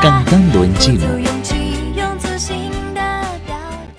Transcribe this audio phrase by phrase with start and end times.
[0.00, 1.06] Cantando en chino.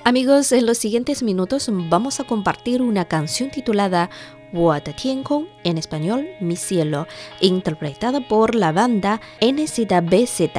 [0.05, 4.09] Amigos, en los siguientes minutos vamos a compartir una canción titulada
[4.53, 7.07] Kong, en español Mi cielo,
[7.41, 10.51] interpretada por la banda NZBZ.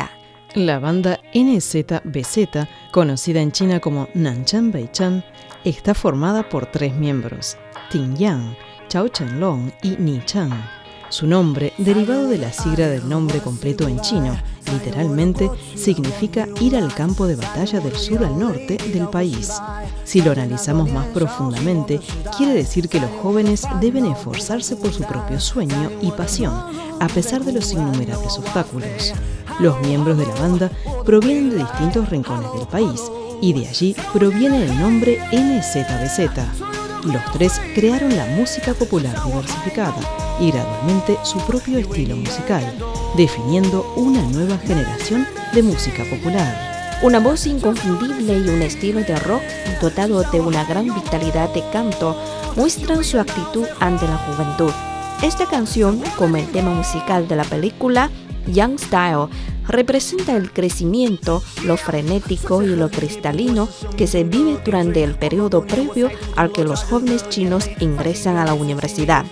[0.55, 5.25] La banda NZBZ, conocida en China como Nanchan Beichan,
[5.65, 7.57] está formada por tres miembros,
[7.91, 8.57] Ting Yang,
[8.89, 10.80] Chao Chenlong y Ni Chang.
[11.11, 14.39] Su nombre, derivado de la sigla del nombre completo en chino,
[14.73, 19.51] literalmente significa ir al campo de batalla del sur al norte del país.
[20.05, 22.01] Si lo analizamos más profundamente,
[22.37, 26.55] quiere decir que los jóvenes deben esforzarse por su propio sueño y pasión,
[27.01, 29.13] a pesar de los innumerables obstáculos.
[29.59, 30.71] Los miembros de la banda
[31.05, 33.03] provienen de distintos rincones del país
[33.43, 36.31] y de allí proviene el nombre NZBZ.
[37.13, 42.65] Los tres crearon la música popular diversificada y gradualmente su propio estilo musical,
[43.17, 46.99] definiendo una nueva generación de música popular.
[47.03, 49.43] Una voz inconfundible y un estilo de rock
[49.81, 52.17] dotado de una gran vitalidad de canto
[52.57, 54.73] muestran su actitud ante la juventud.
[55.23, 58.11] Esta canción, como el tema musical de la película
[58.47, 59.29] Young Style,
[59.71, 66.11] representa el crecimiento, lo frenético y lo cristalino que se vive durante el periodo previo
[66.37, 69.25] al que los jóvenes chinos ingresan a la universidad.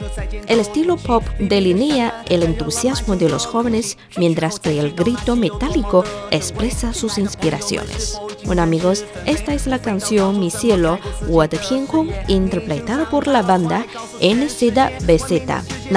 [0.47, 6.93] El estilo pop delinea el entusiasmo de los jóvenes mientras que el grito metálico expresa
[6.95, 8.19] sus inspiraciones.
[8.45, 13.85] Bueno amigos, esta es la canción Mi cielo, Tianhong, interpretada por la banda
[14.21, 15.91] NZBZ,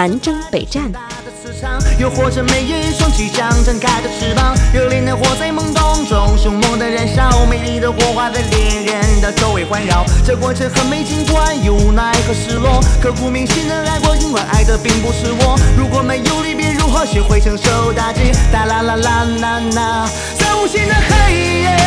[1.51, 1.99] Nanzheng Beizhan.
[1.99, 10.05] 又或者每一双即将展开的翅膀，热烈的火在懵懂中凶猛的燃烧，美丽的火花在恋人的周围环绕。
[10.25, 15.59] 这过程很美，尽管有无奈和失落，刻骨铭心的爱过，因为爱的并不是我。
[15.77, 18.31] 如果没有离别，如何学会承受打击？
[18.51, 21.77] 哒啦啦啦啦啦，在无尽的黑夜，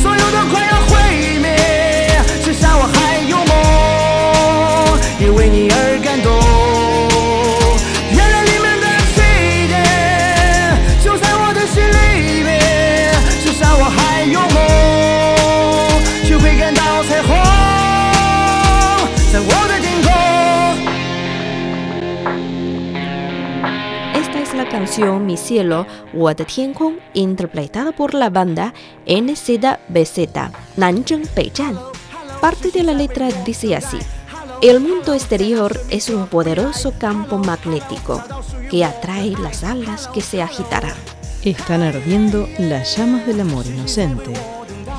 [0.00, 1.56] 所有都快要毁灭，
[2.44, 6.43] 至少我还有梦，因为你而感动。
[24.84, 25.86] Canción Mi cielo,
[26.74, 28.74] Kong, interpretada por la banda
[29.06, 30.28] NZBZ,
[30.76, 31.78] Nanzheng Beizhan.
[32.42, 33.96] Parte de la letra dice así:
[34.60, 38.22] El mundo exterior es un poderoso campo magnético
[38.70, 40.96] que atrae las alas que se agitarán.
[41.42, 44.34] Están ardiendo las llamas del amor inocente.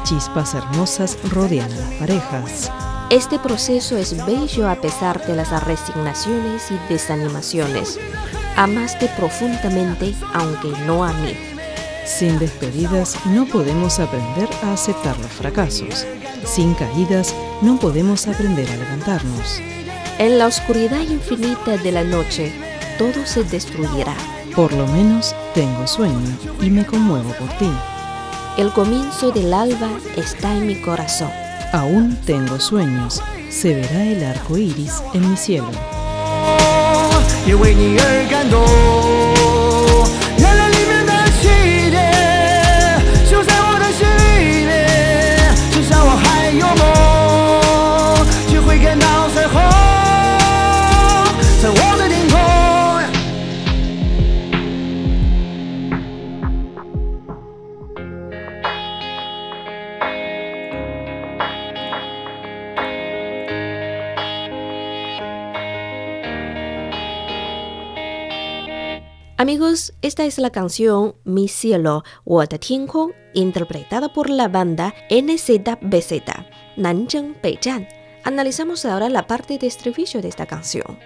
[0.03, 2.71] Chispas hermosas rodean a las parejas.
[3.11, 7.99] Este proceso es bello a pesar de las resignaciones y desanimaciones.
[8.55, 11.35] Amaste profundamente, aunque no a mí.
[12.05, 16.05] Sin despedidas no podemos aprender a aceptar los fracasos.
[16.45, 19.59] Sin caídas no podemos aprender a levantarnos.
[20.19, 22.53] En la oscuridad infinita de la noche,
[22.97, 24.15] todo se destruirá.
[24.55, 27.69] Por lo menos tengo sueño y me conmuevo por ti.
[28.57, 31.31] El comienzo del alba está en mi corazón.
[31.73, 33.21] Aún tengo sueños.
[33.49, 35.94] Se verá el arco iris en mi cielo.
[37.45, 39.24] 也为你而感动。
[69.36, 76.12] Amigos, esta es la canción Mi cielo, Kong, interpretada por la banda NZBZ,
[76.76, 77.88] Nanzheng Beizhan.
[78.24, 80.98] Analizamos ahora la parte de estribillo de esta canción.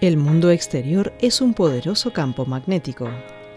[0.00, 3.08] El mundo exterior es un poderoso campo magnético.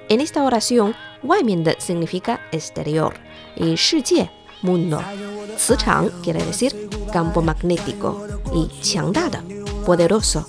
[0.10, 3.14] En esta oración, 外面的 significa exterior
[3.56, 4.30] y 世界
[4.62, 5.02] mundo.
[5.58, 9.44] 磁场 quiere decir campo magnético y 强大的
[9.85, 10.47] poderoso.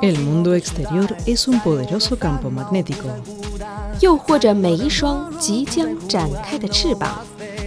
[0.00, 3.08] El mundo exterior es un poderoso campo magnético.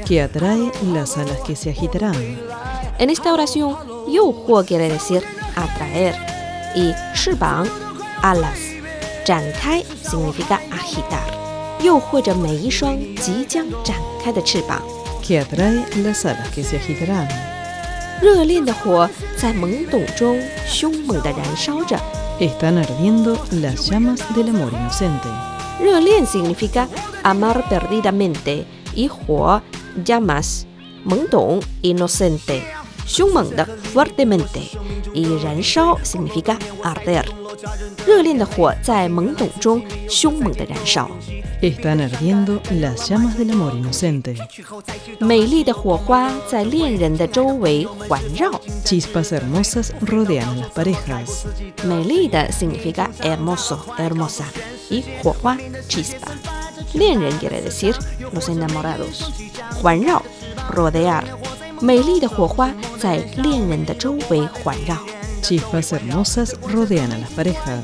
[0.06, 2.16] Que atrae las alas que se agitarán.
[2.98, 3.76] En esta oración,
[4.08, 5.24] Huo quiere decir
[5.56, 6.16] atraer
[6.76, 7.68] y Shibang
[8.22, 8.60] alas.
[9.26, 11.26] Kai significa agitar.
[15.26, 17.55] Que atrae las alas que se agitarán.
[18.23, 21.99] 热烈的火在懵懂中凶猛地燃烧着。
[22.39, 25.29] Están ardiendo las llamas del amor inocente.
[25.81, 26.89] 热恋 significa
[27.23, 29.63] amar perdidamente y 火
[30.05, 30.67] llamas
[31.05, 32.63] 懵懂 inocente
[33.07, 34.61] 凶猛的 fuertemente
[35.15, 37.25] y 燃烧 significa arder
[38.07, 41.11] 热恋的火在懵懂中凶猛的燃烧
[41.61, 44.35] Están ardiendo las llamas del amor inocente.
[45.19, 48.51] 美丽的火花在恋人的周围环绕
[48.83, 51.45] Chispas hermosas rodean a las parejas.
[51.85, 54.45] 美丽的 significa hermoso hermosa
[54.89, 56.29] y 火花 chispa
[56.95, 57.95] 恋人 quiere decir
[58.33, 59.31] los enamorados
[59.83, 60.23] 环绕
[60.73, 61.23] rodear
[61.81, 64.97] 美丽的火花在恋人的周围环绕
[65.48, 67.82] Chispas hermosas rodean a las parejas.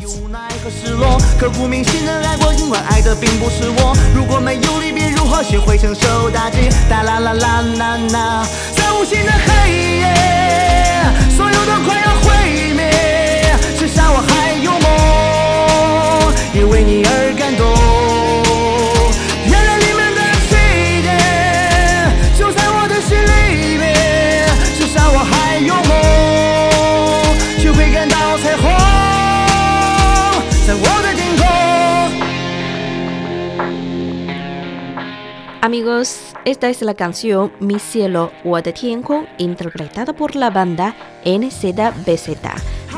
[35.66, 40.94] Amigos, esta es la canción Mi cielo, 我的天空 interpretada por la banda
[41.24, 42.36] NZBZ,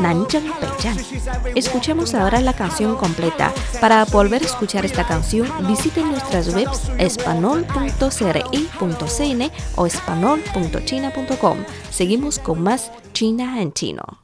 [0.01, 0.99] Nanchang Beijang.
[1.55, 3.55] Escuchemos ahora la canción completa.
[3.81, 11.59] Para volver a escuchar esta canción, visiten nuestras webs espanol.cri.cn o espanol.china.com.
[11.91, 14.22] Seguimos con más China en chino.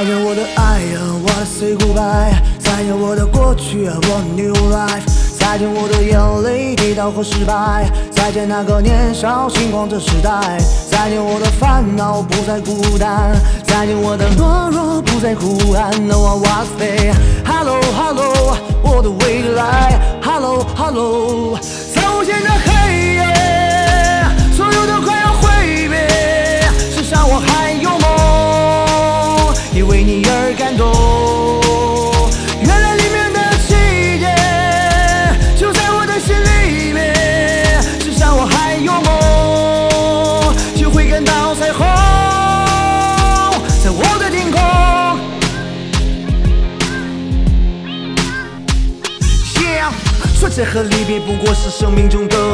[0.00, 2.32] 再见我的爱呀，我 say goodbye。
[2.58, 5.04] 再见我的过去啊，我 new life。
[5.38, 7.84] 再见我的眼泪，跌倒和失败。
[8.10, 10.56] 再见那个年少轻狂的时代。
[10.90, 13.36] 再见我的烦恼，不再孤单。
[13.62, 15.92] 再见我的懦弱，不再呼喊。
[16.08, 17.14] No I was there。
[17.44, 20.00] Hello Hello，我的未来。
[20.22, 21.58] Hello Hello，
[21.94, 22.48] 在无限的
[29.90, 31.29] 为你而感动。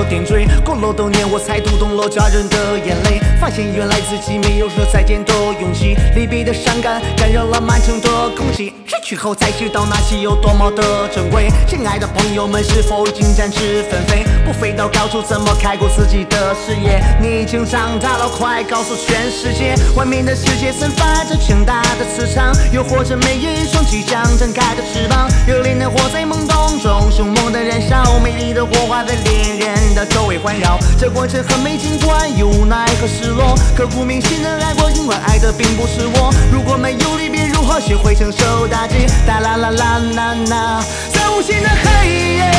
[0.04, 0.46] 点缀。
[0.64, 5.96] 过了多年，我才读懂了家人的眼泪，发现原来自己没有说再见的勇气。
[6.14, 8.72] 离别的伤感感染了满城的空气，
[9.06, 11.48] 去后才知道那些有多么的珍贵。
[11.64, 14.26] 亲爱的朋友们，是否已经展翅纷飞？
[14.44, 17.00] 不飞到高处，怎么开阔自己的视野？
[17.22, 30.76] 你已经长大了，快告诉全世界，外面的世界散发着强大的磁场，又或者每一双即将展开的翅膀，热烈的火在懵懂中凶猛的燃烧，美丽的火花在恋人的周围环绕。
[30.98, 36.34] 这过程很美，尽管有无奈和失落，刻骨铭心的爱过，因为爱的并不是我。
[36.50, 39.06] 如果没有离别，或许会承受打击？
[39.26, 40.80] 哒啦啦啦啦啦，
[41.12, 42.50] 在无尽的黑夜，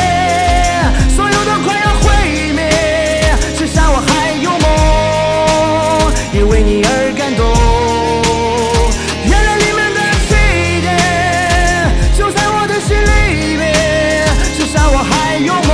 [1.08, 2.70] 所有都快要毁灭，
[3.56, 7.42] 至少我还有梦，也为你而感动。
[9.24, 10.34] 原来你们的起
[10.82, 10.86] 点
[12.16, 13.74] 就在我的心里面，
[14.56, 15.72] 至少我还有梦，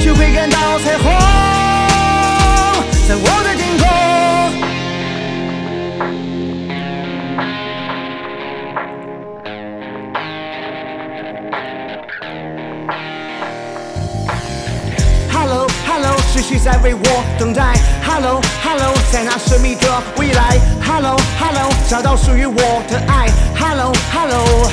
[0.00, 1.10] 学会感到彩虹
[20.16, 23.26] 未来，Hello Hello，找到属于我的爱
[23.58, 24.70] ，Hello Hello，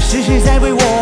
[0.00, 0.99] 是谁在为我？